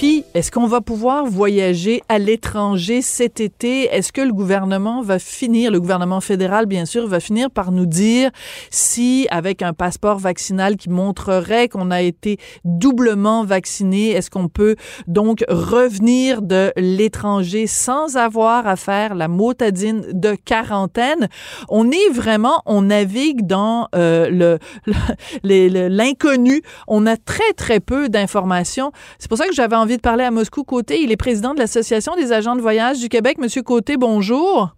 [0.00, 3.82] Puis, est-ce qu'on va pouvoir voyager à l'étranger cet été?
[3.94, 7.84] Est-ce que le gouvernement va finir, le gouvernement fédéral, bien sûr, va finir par nous
[7.84, 8.30] dire
[8.70, 14.76] si, avec un passeport vaccinal qui montrerait qu'on a été doublement vacciné, est-ce qu'on peut
[15.06, 21.28] donc revenir de l'étranger sans avoir à faire la motadine de quarantaine?
[21.68, 24.58] On est vraiment, on navigue dans euh, le
[25.90, 26.62] l'inconnu.
[26.88, 28.92] On a très, très peu d'informations.
[29.18, 31.00] C'est pour ça que j'avais envie de parler à Moscou Côté.
[31.00, 33.38] Il est président de l'Association des agents de voyage du Québec.
[33.38, 34.74] Monsieur Côté, bonjour.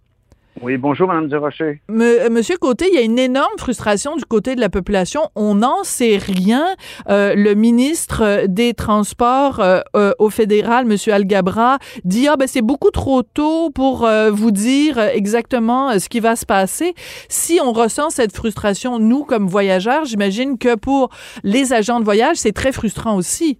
[0.61, 1.81] Oui, bonjour, Mme Durocher.
[1.89, 5.21] Euh, monsieur Côté, il y a une énorme frustration du côté de la population.
[5.35, 6.67] On n'en sait rien.
[7.09, 12.91] Euh, le ministre des Transports euh, au fédéral, Monsieur Algabra, dit ah ben c'est beaucoup
[12.91, 16.93] trop tôt pour vous dire exactement ce qui va se passer.
[17.29, 21.09] Si on ressent cette frustration, nous comme voyageurs, j'imagine que pour
[21.43, 23.59] les agents de voyage, c'est très frustrant aussi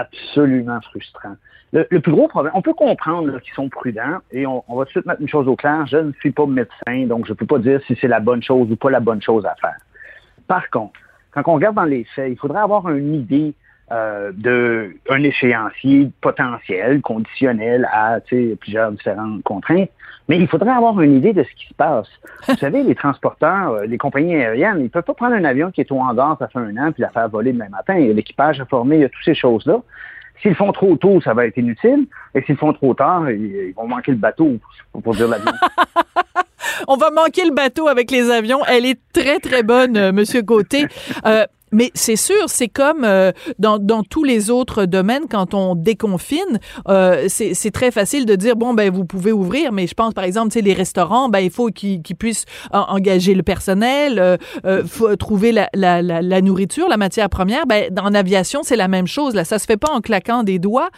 [0.00, 1.36] absolument frustrant.
[1.72, 4.90] Le, plus gros problème, on peut comprendre qu'ils sont prudents et on, va tout de
[4.90, 5.86] suite mettre une chose au clair.
[5.86, 8.42] Je ne suis pas médecin, donc je ne peux pas dire si c'est la bonne
[8.42, 9.78] chose ou pas la bonne chose à faire.
[10.46, 13.54] Par contre, quand on regarde dans les faits, il faudrait avoir une idée
[13.92, 18.20] euh, d'un échéancier potentiel, conditionnel à
[18.60, 19.90] plusieurs différentes contraintes,
[20.28, 22.08] mais il faudrait avoir une idée de ce qui se passe.
[22.48, 25.70] Vous savez, les transporteurs, euh, les compagnies aériennes, ils ne peuvent pas prendre un avion
[25.70, 27.94] qui est au hangar, ça fait un an, puis la faire voler demain matin.
[27.94, 29.82] L'équipage à former, il y a toutes ces choses-là.
[30.40, 32.06] S'ils font trop tôt, ça va être inutile.
[32.34, 34.58] Et s'ils font trop tard, ils, vont manquer le bateau,
[35.02, 35.52] pour dire l'avion.
[36.88, 38.60] On va manquer le bateau avec les avions.
[38.66, 40.86] Elle est très, très bonne, euh, Monsieur Gauthier.
[41.26, 45.74] Euh, mais c'est sûr, c'est comme euh, dans, dans, tous les autres domaines, quand on
[45.74, 50.14] déconfine, euh, c'est très facile de dire, bon, ben vous pouvez ouvrir, mais je pense,
[50.14, 55.14] par exemple, les restaurants, ben il faut qu'ils puissent engager le personnel, euh, euh, faut
[55.16, 57.66] trouver la, la, la, la, nourriture, la matière première.
[57.66, 59.34] Ben, dans l'aviation, c'est la même chose.
[59.34, 60.90] Là, ça se fait pas en claquant des doigts.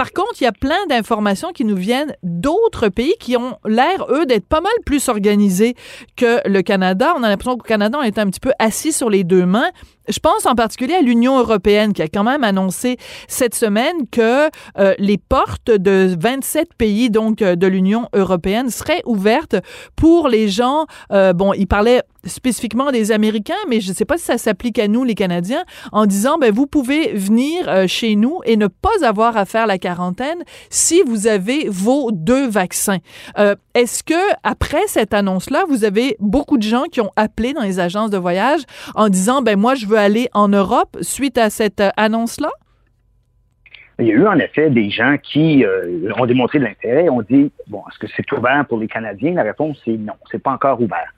[0.00, 4.06] Par contre, il y a plein d'informations qui nous viennent d'autres pays qui ont l'air,
[4.08, 5.74] eux, d'être pas mal plus organisés
[6.16, 7.12] que le Canada.
[7.18, 9.68] On a l'impression qu'au Canada, on est un petit peu assis sur les deux mains.
[10.08, 12.96] Je pense en particulier à l'Union européenne qui a quand même annoncé
[13.28, 19.02] cette semaine que euh, les portes de 27 pays donc euh, de l'Union européenne seraient
[19.04, 19.56] ouvertes
[19.96, 20.86] pour les gens.
[21.12, 24.78] Euh, bon, il parlait spécifiquement des Américains, mais je ne sais pas si ça s'applique
[24.78, 28.66] à nous, les Canadiens, en disant, ben, vous pouvez venir euh, chez nous et ne
[28.66, 32.98] pas avoir à faire la quarantaine si vous avez vos deux vaccins.
[33.38, 37.62] Euh, Est-ce que, après cette annonce-là, vous avez beaucoup de gens qui ont appelé dans
[37.62, 38.60] les agences de voyage
[38.94, 42.50] en disant, ben, moi, je veux aller en Europe suite à cette euh, annonce-là?
[43.98, 45.62] Il y a eu en effet des gens qui
[46.16, 49.34] ont démontré de l'intérêt, ont dit bon, est-ce que c'est ouvert pour les Canadiens?
[49.34, 51.12] La réponse c'est non, c'est pas encore ouvert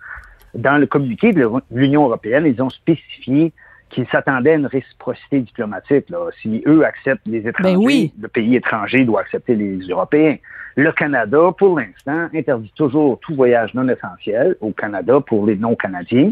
[0.54, 3.52] dans le communiqué de l'Union européenne, ils ont spécifié
[3.90, 6.08] qu'ils s'attendaient à une réciprocité diplomatique.
[6.08, 6.30] Là.
[6.40, 10.36] Si eux acceptent les ben étrangers, le pays étranger doit accepter les Européens.
[10.76, 16.30] Le Canada, pour l'instant, interdit toujours tout voyage non essentiel au Canada pour les non-Canadiens.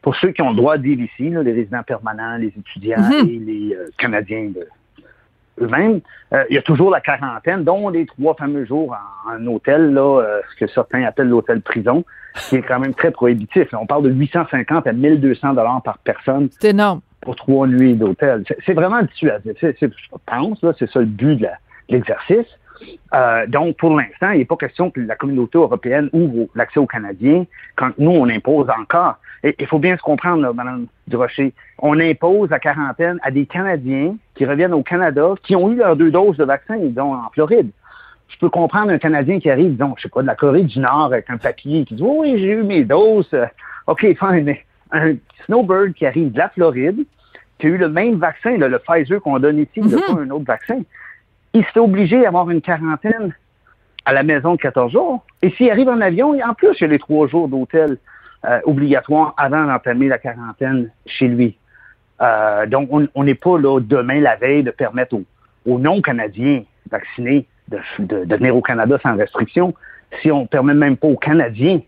[0.00, 3.28] Pour ceux qui ont le droit d'île ici, les résidents permanents, les étudiants mm-hmm.
[3.28, 4.50] et les euh, Canadiens
[5.60, 6.00] eux-mêmes,
[6.32, 8.96] euh, il y a toujours la quarantaine, dont les trois fameux jours
[9.26, 12.04] en, hôtel, là, euh, ce que certains appellent l'hôtel prison
[12.48, 13.68] qui est quand même très prohibitif.
[13.74, 16.48] on parle de 850 à 1200 dollars par personne.
[16.58, 17.00] C'est énorme.
[17.20, 18.44] Pour trois nuits d'hôtel.
[18.64, 19.52] C'est vraiment dissuasif.
[19.60, 19.86] Je
[20.26, 21.48] pense, c'est ça le but de
[21.88, 22.46] l'exercice.
[23.14, 26.86] Euh, donc, pour l'instant, il n'est pas question que la communauté européenne ouvre l'accès aux
[26.86, 27.44] Canadiens
[27.76, 29.16] quand nous, on impose encore.
[29.44, 31.52] Il faut bien se comprendre, là, Mme Durocher.
[31.78, 35.96] On impose la quarantaine à des Canadiens qui reviennent au Canada, qui ont eu leurs
[35.96, 37.70] deux doses de vaccin, ils ont en Floride
[38.32, 40.78] je peux comprendre un Canadien qui arrive, disons, je sais pas, de la Corée du
[40.78, 43.34] Nord avec un papier qui dit Oui, j'ai eu mes doses.
[43.86, 44.56] OK, fine.
[44.94, 45.14] Un
[45.46, 47.06] snowbird qui arrive de la Floride,
[47.58, 50.14] qui a eu le même vaccin, le Pfizer qu'on donne ici, il n'a mm-hmm.
[50.14, 50.82] pas un autre vaccin.
[51.54, 53.34] Il s'est obligé d'avoir une quarantaine
[54.04, 55.24] à la maison de 14 jours.
[55.42, 57.98] Et s'il arrive en avion, en plus, il y a les trois jours d'hôtel
[58.44, 61.56] euh, obligatoires avant d'entamer la quarantaine chez lui.
[62.20, 65.16] Euh, donc, on n'est pas là demain, la veille, de permettre
[65.66, 69.74] aux non-Canadiens vaccinés de, de, venir au Canada sans restriction
[70.20, 71.80] si on permet même pas aux Canadiens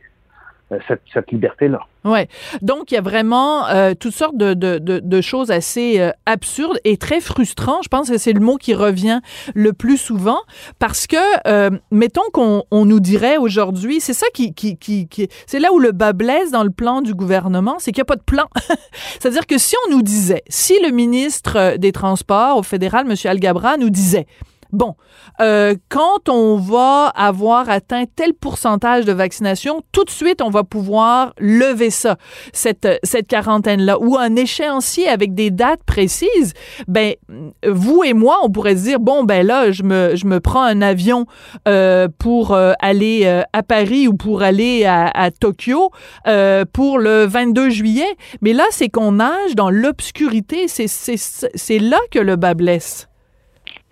[0.89, 1.81] cette, cette liberté-là.
[2.05, 2.29] Ouais.
[2.61, 6.79] Donc, il y a vraiment euh, toutes sortes de, de, de, choses assez euh, absurdes
[6.85, 7.85] et très frustrantes.
[7.85, 9.21] Je pense que c'est le mot qui revient
[9.55, 10.41] le plus souvent
[10.79, 11.17] parce que,
[11.47, 15.73] euh, mettons qu'on on nous dirait aujourd'hui, c'est ça qui, qui, qui, qui c'est là
[15.73, 18.23] où le bas blesse dans le plan du gouvernement, c'est qu'il n'y a pas de
[18.23, 18.49] plan.
[19.19, 23.17] C'est-à-dire que si on nous disait, si le ministre des Transports au fédéral, M.
[23.25, 24.27] Algabra, nous disait,
[24.75, 24.97] Bon,
[25.41, 30.65] euh, quand on va avoir atteint tel pourcentage de vaccination, tout de suite, on va
[30.65, 32.17] pouvoir lever ça,
[32.53, 36.55] cette, cette quarantaine-là, ou un échéancier avec des dates précises.
[36.89, 37.15] Ben,
[37.65, 40.65] vous et moi, on pourrait se dire, bon, ben là, je me, je me prends
[40.65, 41.27] un avion
[41.69, 45.91] euh, pour euh, aller euh, à Paris ou pour aller à, à Tokyo
[46.27, 48.17] euh, pour le 22 juillet.
[48.43, 50.67] Mais là, c'est qu'on nage dans l'obscurité.
[50.67, 53.09] C'est là que le bas blesse.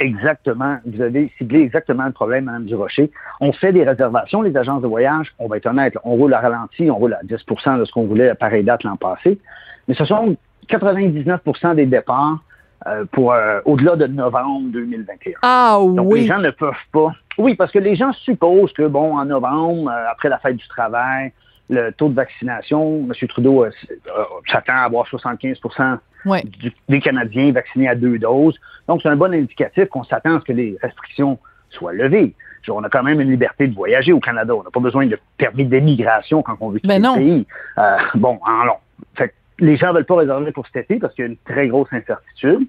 [0.03, 0.79] Exactement.
[0.85, 3.11] Vous avez ciblé exactement le problème, Mme Durocher.
[3.41, 5.33] On fait des réservations, les agences de voyage.
[5.39, 8.07] On va être honnête, on roule à ralenti, on roule à 10% de ce qu'on
[8.07, 9.39] voulait à pareille date l'an passé.
[9.87, 10.37] Mais ce sont
[10.69, 12.39] 99% des départs
[12.87, 15.35] euh, pour euh, au-delà de novembre 2021.
[15.43, 16.23] Ah Donc, oui.
[16.23, 17.13] les gens ne peuvent pas.
[17.39, 20.67] Oui, parce que les gens supposent que, bon, en novembre, euh, après la fête du
[20.67, 21.33] travail,
[21.73, 23.29] le taux de vaccination, M.
[23.29, 25.59] Trudeau euh, euh, s'attend à avoir 75
[26.25, 26.43] Ouais.
[26.45, 28.59] du- des Canadiens vaccinés à deux doses.
[28.87, 31.39] Donc, c'est un bon indicatif qu'on s'attend à ce que les restrictions
[31.71, 32.35] soient levées.
[32.69, 34.55] On a quand même une liberté de voyager au Canada.
[34.55, 37.15] On n'a pas besoin de permis d'émigration quand on veut quitter Ben non.
[37.17, 37.47] le pays.
[37.79, 38.77] Euh, bon, en long.
[39.17, 41.67] Fait les gens veulent pas réserver pour cet été parce qu'il y a une très
[41.69, 42.61] grosse incertitude.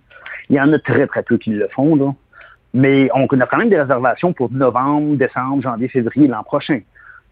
[0.50, 2.12] Il y en a très, très peu qui le font, là.
[2.74, 6.80] Mais on a quand même des réservations pour novembre, décembre, janvier, février l'an prochain.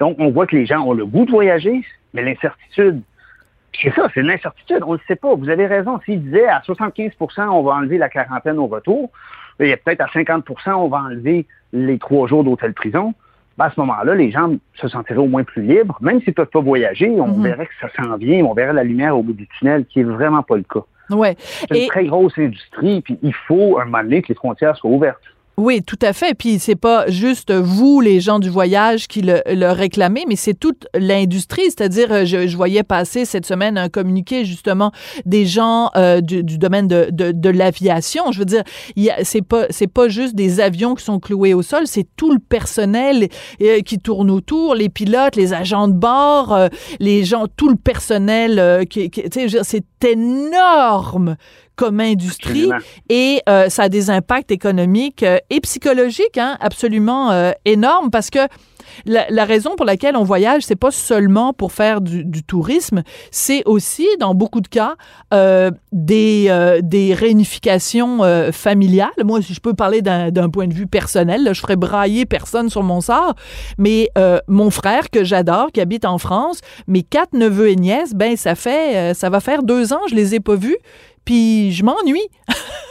[0.02, 1.84] Donc, on voit que les gens ont le goût de voyager,
[2.16, 3.02] mais l'incertitude,
[3.80, 4.80] c'est ça, c'est l'incertitude.
[4.84, 5.36] On ne le sait pas.
[5.36, 6.00] Vous avez raison.
[6.06, 9.12] S'ils disaient à 75% on va enlever la quarantaine au retour,
[9.60, 13.14] il y a peut-être à 50% on va enlever les trois jours d'hôtel-prison.
[13.60, 16.00] Ben, à ce moment-là, les gens se sentiraient au moins plus libres.
[16.02, 17.44] Même s'ils ne peuvent pas voyager, on Mhm.
[17.44, 20.04] verrait que ça s'en vient, on verrait la lumière au bout du tunnel, qui est
[20.04, 20.84] vraiment pas le cas.
[21.12, 21.36] Ouais.
[21.38, 24.76] C'est une Et- très grosse industrie, puis il faut un moment donné que les frontières
[24.78, 25.22] soient ouvertes.
[25.58, 26.34] Oui, tout à fait.
[26.34, 30.56] Puis c'est pas juste vous, les gens du voyage, qui le, le réclamez, mais c'est
[30.56, 31.66] toute l'industrie.
[31.66, 34.92] C'est-à-dire, euh, je, je voyais passer cette semaine un communiqué justement
[35.26, 38.32] des gens euh, du, du domaine de, de, de l'aviation.
[38.32, 38.64] Je veux dire,
[39.24, 42.40] c'est pas c'est pas juste des avions qui sont cloués au sol, c'est tout le
[42.40, 43.28] personnel
[43.62, 46.70] euh, qui tourne autour, les pilotes, les agents de bord, euh,
[47.00, 48.58] les gens, tout le personnel.
[48.58, 49.24] euh, qui, qui-
[49.64, 51.36] c'est énorme
[51.76, 52.80] comme industrie Absolument.
[53.10, 58.30] et euh, ça a des impacts économiques euh, et psychologiques hein, absolument euh, énormes parce
[58.30, 58.40] que
[59.06, 64.08] la, raison pour laquelle on voyage, c'est pas seulement pour faire du, tourisme, c'est aussi,
[64.20, 64.96] dans beaucoup de cas,
[65.34, 69.10] euh, des, euh, des réunifications euh, familiales.
[69.24, 72.70] Moi, si je peux parler d'un point de vue personnel, là, je ferais brailler personne
[72.70, 73.36] sur mon sort,
[73.78, 74.10] mais
[74.48, 78.56] mon frère que j'adore, qui habite en France, mes quatre neveux et nièces, ben ça
[78.56, 80.78] fait, ça va faire deux ans, je les ai pas vus,
[81.26, 82.28] puis je m'ennuie.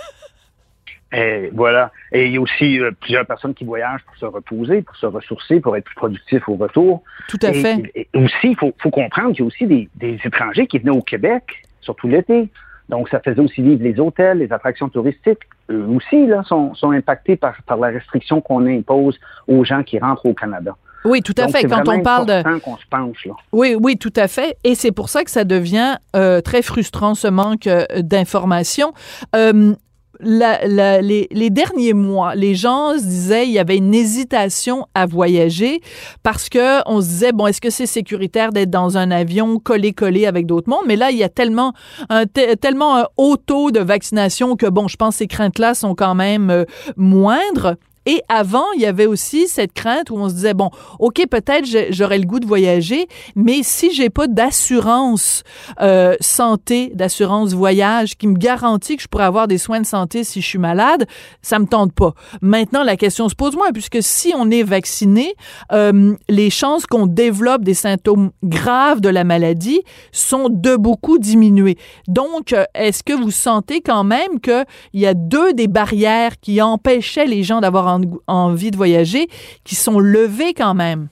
[1.13, 1.91] Et voilà.
[2.13, 5.07] Et il y a aussi euh, plusieurs personnes qui voyagent pour se reposer, pour se
[5.07, 7.03] ressourcer, pour être plus productifs au retour.
[7.29, 7.93] Tout à et, fait.
[7.95, 10.97] et aussi, il faut, faut comprendre qu'il y a aussi des, des étrangers qui venaient
[10.97, 12.49] au Québec, surtout l'été.
[12.89, 15.43] Donc, ça faisait aussi vivre les hôtels, les attractions touristiques.
[15.71, 19.99] Eux aussi, là, sont, sont impactés par, par la restriction qu'on impose aux gens qui
[19.99, 20.77] rentrent au Canada.
[21.05, 21.65] Oui, tout à Donc, fait.
[21.67, 23.35] Quand on parle de important qu'on se penche, là.
[23.53, 24.57] Oui, oui, tout à fait.
[24.65, 28.93] Et c'est pour ça que ça devient euh, très frustrant, ce manque euh, d'informations.
[29.35, 29.75] Euh,
[30.23, 35.81] les, derniers mois, les gens se disaient il y avait une hésitation à voyager
[36.23, 39.93] parce que on se disait bon est-ce que c'est sécuritaire d'être dans un avion collé
[39.93, 40.85] collé avec d'autres mondes?
[40.87, 41.73] Mais là il y a tellement
[42.09, 45.59] un te- tellement un haut taux de vaccination que bon je pense que ces craintes
[45.59, 46.65] là sont quand même euh,
[46.97, 47.77] moindres
[48.07, 51.67] et avant, il y avait aussi cette crainte où on se disait bon, ok, peut-être
[51.91, 53.07] j'aurais le goût de voyager,
[53.37, 55.43] mais si j'ai pas d'assurance
[55.83, 60.25] euh, santé, d'assurance voyage qui me garantit que je pourrais avoir des soins de santé
[60.25, 61.07] si je suis malade,
[61.43, 62.15] ça me tente pas.
[62.41, 65.35] Maintenant, la question se pose moins puisque si on est vacciné,
[65.73, 71.77] euh, les chances qu'on développe des symptômes graves de la maladie sont de beaucoup diminuées.
[72.09, 74.65] Donc, euh, est-ce que vous sentez quand même qu'il
[74.95, 79.29] y a deux des barrières qui empêchaient les gens d'avoir en- envie de voyager
[79.65, 81.09] qui sont levées quand même?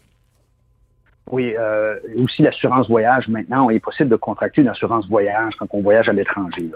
[1.31, 3.29] Oui, euh, aussi l'assurance voyage.
[3.29, 6.71] Maintenant, il est possible de contracter une assurance voyage quand on voyage à l'étranger.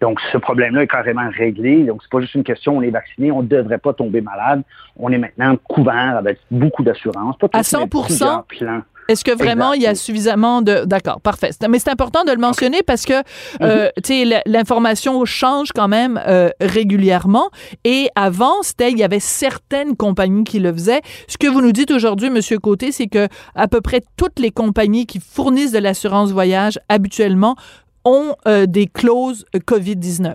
[0.00, 1.84] Donc, ce problème-là est carrément réglé.
[1.84, 4.62] Donc, c'est pas juste une question, on est vacciné, on ne devrait pas tomber malade.
[4.96, 7.36] On est maintenant couvert avec beaucoup d'assurance.
[7.36, 8.06] Pas À tous, mais 100%?
[8.06, 8.82] plusieurs plans.
[9.10, 12.38] Est-ce que vraiment il y a suffisamment de d'accord parfait mais c'est important de le
[12.38, 13.14] mentionner parce que
[13.60, 17.50] euh, tu sais l- l'information change quand même euh, régulièrement
[17.84, 21.72] et avant c'était il y avait certaines compagnies qui le faisaient ce que vous nous
[21.72, 25.78] dites aujourd'hui monsieur Côté c'est que à peu près toutes les compagnies qui fournissent de
[25.78, 27.56] l'assurance voyage habituellement
[28.04, 30.34] ont euh, des clauses euh, Covid-19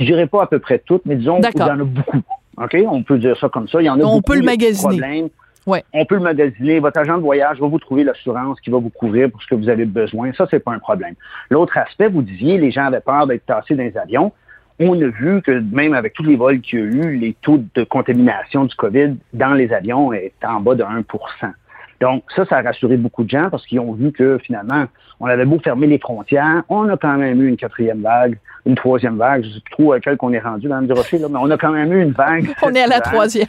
[0.00, 2.20] Je dirais pas à peu près toutes, mais disons qu'il y en a beaucoup.
[2.62, 2.76] OK?
[2.90, 3.80] On peut dire ça comme ça.
[3.80, 4.32] Il y en a On beaucoup.
[4.32, 5.30] peut le magasiner.
[5.92, 6.80] On peut le magasiner.
[6.80, 9.54] Votre agent de voyage va vous trouver l'assurance qui va vous couvrir pour ce que
[9.54, 10.32] vous avez besoin.
[10.32, 11.14] Ça, c'est pas un problème.
[11.50, 14.32] L'autre aspect, vous disiez, les gens avaient peur d'être tassés dans les avions.
[14.80, 17.60] on a vu que même avec tous les vols qu'il y a eu, les taux
[17.74, 21.02] de contamination du COVID dans les avions étaient en bas de 1
[22.00, 24.86] donc, ça, ça a rassuré beaucoup de gens parce qu'ils ont vu que finalement,
[25.20, 28.76] on avait beau fermer les frontières, on a quand même eu une quatrième vague, une
[28.76, 31.18] troisième vague, je ne sais plus trop à quelle qu'on est rendu dans le Rocher,
[31.18, 32.48] là, mais on a quand même eu une vague.
[32.62, 33.46] on est à la troisième.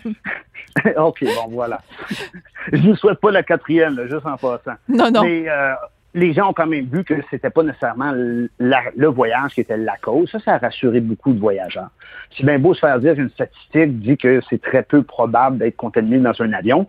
[0.98, 1.80] OK, bon, voilà.
[2.74, 4.78] je ne souhaite pas la quatrième, là, juste en passant.
[4.88, 5.24] Non, non.
[5.24, 5.74] Mais euh,
[6.16, 9.96] les gens ont quand même vu que c'était pas nécessairement le voyage qui était la
[9.98, 10.30] cause.
[10.32, 11.90] Ça, ça a rassuré beaucoup de voyageurs.
[12.36, 15.78] C'est bien beau se faire dire qu'une statistique dit que c'est très peu probable d'être
[15.78, 16.88] contaminé dans un avion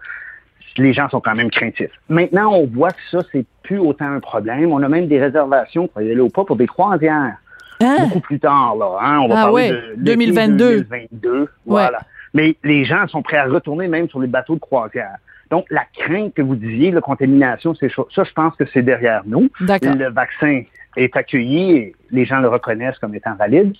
[0.76, 1.90] les gens sont quand même craintifs.
[2.08, 4.72] Maintenant, on voit que ça, c'est plus autant un problème.
[4.72, 7.36] On a même des réservations, croyez-le ou pas, pour des croisières.
[7.80, 7.96] Hein?
[8.00, 8.98] Beaucoup plus tard, là.
[9.00, 9.18] Hein?
[9.20, 10.82] On va ah parler de 2022.
[10.82, 11.48] 2022.
[11.66, 12.00] Voilà.
[12.34, 15.16] Mais les gens sont prêts à retourner même sur les bateaux de croisière.
[15.50, 19.22] Donc, la crainte que vous disiez, la contamination, c'est ça, je pense que c'est derrière
[19.26, 19.48] nous.
[19.58, 20.62] Le vaccin
[20.96, 23.74] est accueilli et les gens le reconnaissent comme étant valide.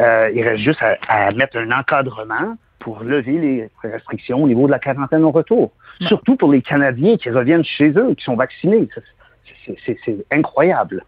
[0.00, 4.70] Euh, il reste juste à mettre un encadrement pour lever les restrictions au niveau de
[4.70, 5.72] la quarantaine au retour.
[6.02, 8.88] Surtout pour les Canadiens qui reviennent chez eux, qui sont vaccinés.
[9.86, 11.02] C'est incroyable.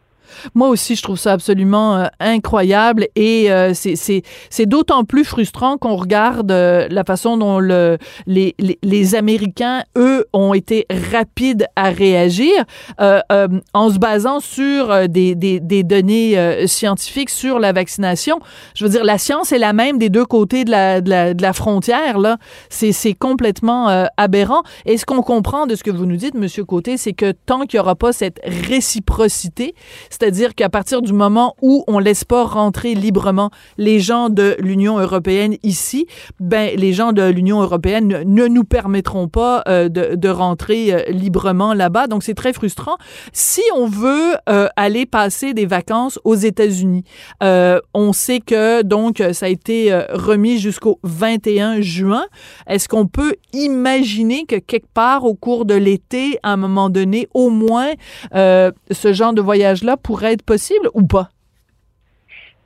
[0.55, 5.97] Moi aussi, je trouve ça absolument euh, incroyable et euh, c'est d'autant plus frustrant qu'on
[5.97, 11.91] regarde euh, la façon dont le, les, les, les, Américains, eux, ont été rapides à
[11.91, 12.51] réagir
[12.99, 18.41] en se basant sur des, des, des données scientifiques sur la vaccination.
[18.75, 21.35] Je veux dire, la science est la même des deux côtés de la, de la,
[21.35, 22.19] de la frontière.
[22.19, 22.37] là.
[22.69, 24.63] C'est complètement aberrant.
[24.85, 27.61] Et ce qu'on comprend de ce que vous nous dites, Monsieur Côté, c'est que tant
[27.61, 29.75] qu'il n'y aura pas cette réciprocité,
[30.19, 34.99] c'est-à-dire qu'à partir du moment où on laisse pas rentrer librement les gens de l'Union
[34.99, 36.07] européenne ici,
[36.41, 41.75] ben les gens de l'Union européenne ne, nous permettront pas euh, de, rentrer euh, librement
[41.75, 42.07] là-bas.
[42.07, 42.97] Donc c'est très frustrant.
[43.33, 47.05] Si on veut euh, aller passer des vacances aux États-Unis,
[47.43, 52.25] on sait que donc ça a été remis jusqu'au 21 juin.
[52.67, 57.29] Est-ce qu'on peut imaginer que quelque part au cours de l'été, à un moment donné,
[57.35, 57.93] au moins
[58.33, 61.29] ce genre de voyage-là pourrait être possible ou pas?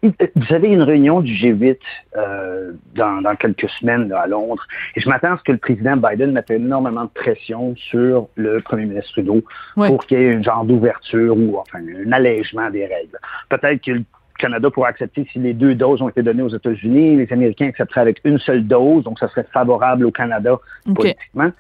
[0.03, 1.77] Vous avez une réunion du G8
[2.17, 4.67] euh, dans, quelques semaines à Londres
[4.97, 8.61] et je m'attends à ce que le président Biden mette énormément de pression sur le
[8.61, 9.43] premier ministre Trudeau
[9.75, 13.19] pour qu'il y ait un genre d'ouverture ou enfin un allègement des règles.
[13.51, 14.05] Peut-être que le
[14.39, 18.01] Canada pourra accepter si les deux doses ont été données aux États-Unis, les Américains accepteraient
[18.01, 21.51] avec une seule dose, donc ça serait favorable au Canada politiquement.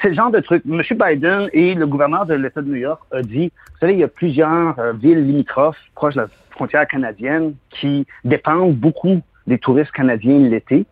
[0.00, 0.62] C'est le genre de truc.
[0.68, 0.82] M.
[0.90, 4.04] Biden et le gouverneur de l'État de New York a dit, vous savez, il y
[4.04, 9.92] a plusieurs euh, villes limitrophes proches de la frontière canadienne qui dépendent beaucoup des touristes
[9.92, 10.86] canadiens l'été.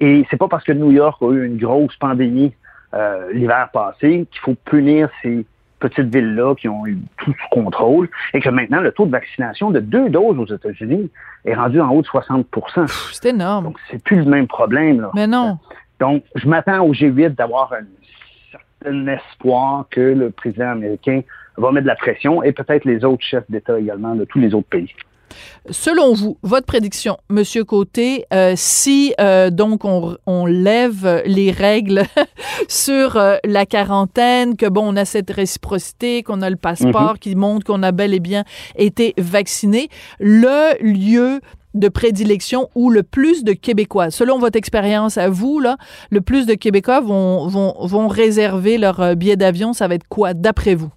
[0.00, 2.52] Et c'est pas parce que New York a eu une grosse pandémie
[2.94, 5.46] euh, l'hiver passé qu'il faut punir ces
[5.80, 9.70] petites villes-là qui ont eu tout sous contrôle et que maintenant le taux de vaccination
[9.70, 11.10] de deux doses aux États-Unis
[11.44, 13.64] est rendu en haut de 60% C'est énorme.
[13.64, 15.00] Donc, c'est plus le même problème.
[15.00, 15.10] Là.
[15.14, 15.58] Mais non.
[16.00, 17.84] Donc, je m'attends au G8 d'avoir un
[18.84, 21.22] un espoir que le président américain
[21.56, 24.54] va mettre de la pression et peut-être les autres chefs d'État également de tous les
[24.54, 24.90] autres pays.
[25.70, 32.02] Selon vous, votre prédiction, Monsieur Côté, euh, si euh, donc on, lève les règles
[32.68, 37.18] sur euh, la quarantaine, que bon, on a cette réciprocité, qu'on a le passeport mm-hmm.
[37.18, 38.44] qui montre qu'on a bel et bien
[38.76, 39.88] été vacciné,
[40.20, 41.40] le lieu
[41.74, 45.76] de prédilection où le plus de Québécois, selon votre expérience à vous, là,
[46.10, 50.08] le plus de Québécois vont, vont, vont réserver leur euh, billet d'avion, ça va être
[50.08, 50.92] quoi, d'après vous?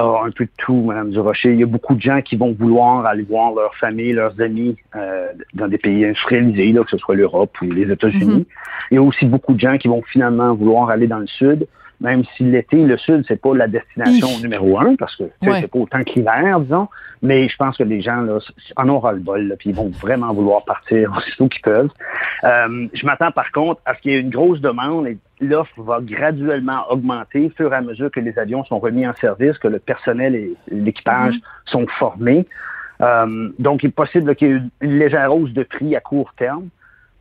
[0.00, 1.52] Oh, un peu de tout, Mme Durocher.
[1.52, 4.76] Il y a beaucoup de gens qui vont vouloir aller voir leur famille, leurs amis
[4.94, 8.42] euh, dans des pays industrialisés, là, que ce soit l'Europe ou les États-Unis.
[8.42, 8.90] Mm-hmm.
[8.92, 11.66] Il y a aussi beaucoup de gens qui vont finalement vouloir aller dans le Sud
[12.00, 15.78] même si l'été, le sud, c'est pas la destination numéro un, parce que c'est pas
[15.78, 16.88] autant que l'hiver, disons,
[17.22, 18.38] mais je pense que les gens là,
[18.76, 21.90] en auront le bol, puis ils vont vraiment vouloir partir aussitôt qu'ils peuvent.
[22.44, 25.82] Euh, je m'attends par contre à ce qu'il y ait une grosse demande et l'offre
[25.82, 29.58] va graduellement augmenter au fur et à mesure que les avions sont remis en service,
[29.58, 31.70] que le personnel et l'équipage mm-hmm.
[31.70, 32.46] sont formés.
[33.00, 36.32] Euh, donc, il est possible qu'il y ait une légère hausse de prix à court
[36.36, 36.68] terme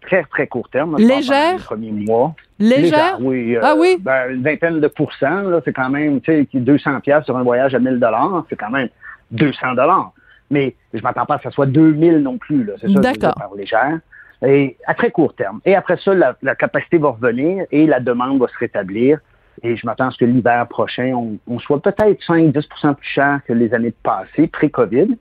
[0.07, 0.95] très, très court terme.
[0.97, 1.73] Légère?
[1.77, 2.33] Les mois.
[2.59, 3.17] Légère?
[3.19, 3.55] oui.
[3.55, 3.97] Euh, ah oui?
[3.99, 7.43] Ben, une vingtaine de pourcents, là, c'est quand même, tu sais, 200 pièces sur un
[7.43, 8.89] voyage à 1000 dollars, c'est quand même
[9.31, 10.11] 200 dollars.
[10.49, 12.73] Mais je m'attends pas à ce que ça soit 2000 non plus, là.
[12.79, 13.35] C'est ça D'accord.
[13.35, 13.99] que je légère.
[14.45, 15.59] Et à très court terme.
[15.65, 19.19] Et après ça, la, capacité va revenir et la demande va se rétablir.
[19.63, 23.39] Et je m'attends à ce que l'hiver prochain, on, on soit peut-être 5-10% plus cher
[23.47, 25.17] que les années passées, pré-COVID.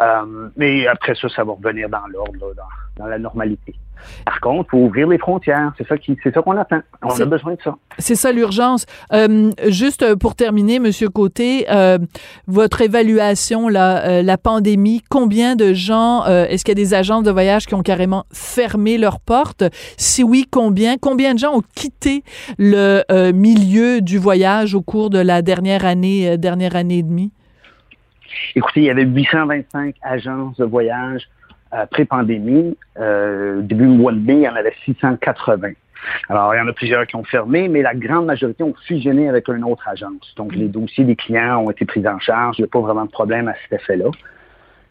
[0.00, 3.74] Euh, mais après ça, ça va revenir dans l'ordre, dans, dans la normalité.
[4.26, 5.72] Par contre, faut ouvrir les frontières.
[5.78, 6.80] C'est ça qui, c'est ça qu'on attend.
[7.02, 7.76] On a besoin de ça.
[7.98, 8.84] C'est ça l'urgence.
[9.12, 11.98] Euh, juste pour terminer, Monsieur Côté, euh,
[12.46, 16.94] votre évaluation là, euh, la pandémie, combien de gens, euh, est-ce qu'il y a des
[16.94, 19.64] agences de voyage qui ont carrément fermé leurs portes?
[19.96, 20.98] Si oui, combien?
[20.98, 22.22] Combien de gens ont quitté
[22.58, 27.02] le euh, milieu du voyage au cours de la dernière année, euh, dernière année et
[27.02, 27.32] demie?
[28.54, 31.22] Écoutez, il y avait 825 agences de voyage
[31.74, 32.76] euh, pré-pandémie.
[32.98, 35.70] Euh, début mois de mai, il y en avait 680.
[36.28, 39.28] Alors, il y en a plusieurs qui ont fermé, mais la grande majorité ont fusionné
[39.28, 40.32] avec une autre agence.
[40.36, 42.58] Donc, les dossiers des clients ont été pris en charge.
[42.58, 44.06] Il n'y a pas vraiment de problème à cet effet-là.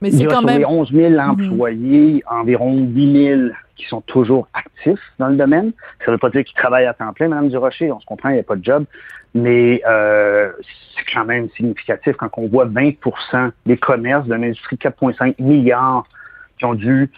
[0.02, 0.60] Mais Il y c'est a quand sur même.
[0.60, 3.42] les 11 000 employés, environ 8 000
[3.76, 5.72] qui sont toujours actifs dans le domaine.
[6.00, 8.30] Ça ne veut pas dire qu'ils travaillent à temps plein, Madame Durocher, on se comprend,
[8.30, 8.86] il n'y a pas de job.
[9.34, 10.52] Mais euh,
[10.96, 16.06] c'est quand même significatif quand on voit 20% des commerces d'une industrie de 4,5 milliards
[16.58, 17.10] qui ont dû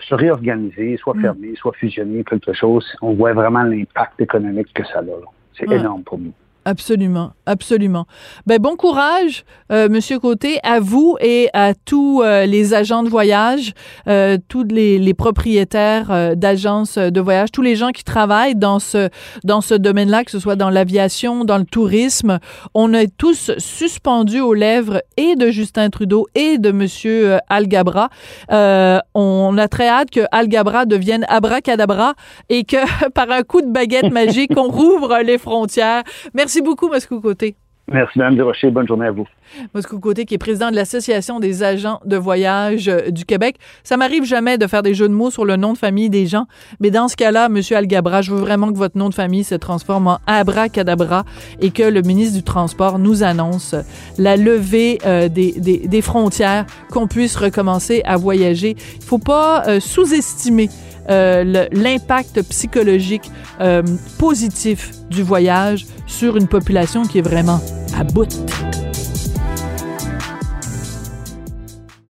[0.00, 2.86] se réorganiser, soit fermer, soit fusionner, quelque chose.
[3.00, 5.02] On voit vraiment l'impact économique que ça a.
[5.02, 5.12] là.
[5.54, 5.76] C'est Ouais.
[5.76, 6.32] énorme pour nous.
[6.64, 8.06] Absolument, absolument.
[8.46, 13.08] Ben bon courage, euh, Monsieur Côté, à vous et à tous euh, les agents de
[13.08, 13.72] voyage,
[14.06, 18.78] euh, tous les, les propriétaires euh, d'agences de voyage, tous les gens qui travaillent dans
[18.78, 19.08] ce
[19.42, 22.38] dans ce domaine-là, que ce soit dans l'aviation, dans le tourisme.
[22.74, 27.66] On est tous suspendus aux lèvres et de Justin Trudeau et de Monsieur euh, Al
[27.66, 28.08] Gabra.
[28.52, 32.14] Euh, on a très hâte que Al Gabra devienne abracadabra
[32.48, 32.76] et que
[33.14, 36.02] par un coup de baguette magique, on rouvre les frontières.
[36.34, 37.54] Merci beaucoup, Moscou Côté.
[37.90, 38.70] Merci, Mme Durocher.
[38.70, 39.26] Bonne journée à vous.
[39.74, 43.56] Moscou Côté, qui est président de l'Association des agents de voyage euh, du Québec.
[43.84, 46.26] Ça m'arrive jamais de faire des jeux de mots sur le nom de famille des
[46.26, 46.46] gens,
[46.80, 49.54] mais dans ce cas-là, Monsieur Algabra, je veux vraiment que votre nom de famille se
[49.54, 51.24] transforme en abracadabra
[51.60, 53.74] et que le ministre du Transport nous annonce
[54.18, 58.76] la levée euh, des, des, frontières, qu'on puisse recommencer à voyager.
[58.96, 60.68] Il faut pas euh, sous-estimer
[61.08, 63.28] l'impact psychologique
[64.18, 67.60] positif du voyage sur une population qui est vraiment
[67.98, 68.28] à bout.